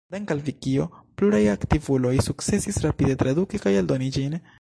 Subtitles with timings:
[0.13, 0.85] Dank'al Vikio,
[1.21, 4.41] pluraj aktivuloj sukcesis rapide traduki kaj eldoni ĝin.